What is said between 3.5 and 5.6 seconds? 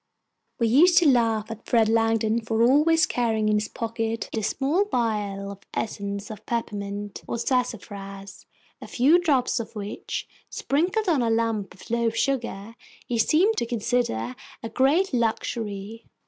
his pocket a small vial of